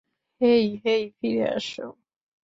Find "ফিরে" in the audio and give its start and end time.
1.17-1.45